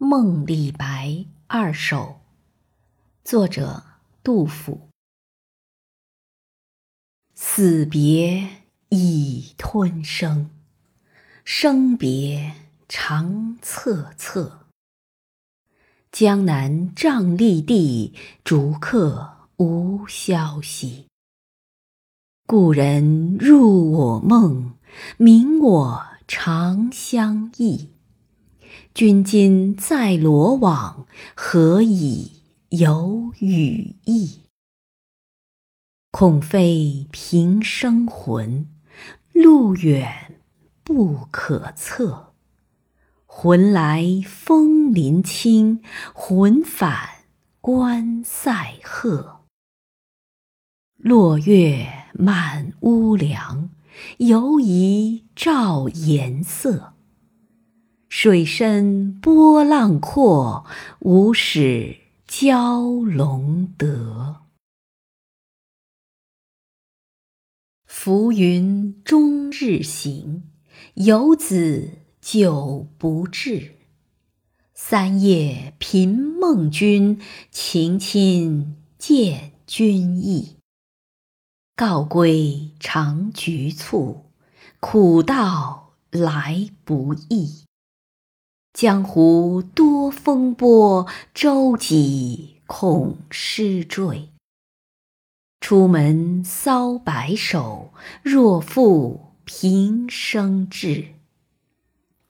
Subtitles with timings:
[0.06, 2.20] 《梦李白二首》
[3.24, 3.82] 作者
[4.22, 4.90] 杜甫。
[7.34, 8.46] 死别
[8.90, 10.50] 已吞声，
[11.46, 12.52] 生别
[12.86, 14.52] 长恻恻。
[16.12, 18.12] 江南瘴疠地，
[18.44, 21.06] 逐客无消息。
[22.46, 24.74] 故人入我梦，
[25.16, 27.95] 明我长相忆。
[28.94, 34.40] 君今在罗网，何以有羽翼？
[36.10, 38.66] 恐非平生魂，
[39.32, 40.40] 路远
[40.82, 42.32] 不可测。
[43.26, 45.82] 魂来风林清，
[46.14, 47.26] 魂返
[47.60, 49.44] 关塞壑。
[50.96, 53.68] 落月满屋梁，
[54.16, 56.95] 犹疑照颜色。
[58.18, 60.64] 水深波浪阔，
[61.00, 64.36] 无始蛟龙得。
[67.84, 70.44] 浮云终日行，
[70.94, 71.90] 游子
[72.22, 73.74] 久不至。
[74.72, 80.56] 三夜频梦君，情亲见君意。
[81.76, 84.24] 告归常局促，
[84.80, 87.65] 苦道来不易。
[88.76, 94.28] 江湖多风波，舟楫恐失坠。
[95.62, 101.14] 出门搔白首，若负平生志。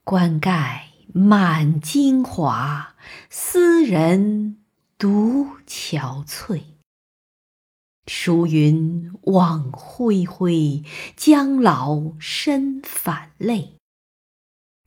[0.05, 2.95] 冠盖满京华，
[3.29, 4.59] 斯人
[4.97, 6.63] 独憔悴。
[8.07, 10.85] 孰云望恢恢，
[11.17, 13.73] 将老身反泪。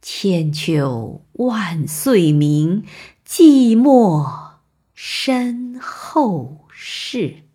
[0.02, 2.84] 千秋万岁名，
[3.28, 4.54] 寂寞
[4.94, 7.49] 身后事。